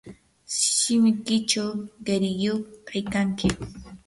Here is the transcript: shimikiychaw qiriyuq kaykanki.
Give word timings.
shimikiychaw 0.61 1.71
qiriyuq 2.05 2.63
kaykanki. 2.87 3.47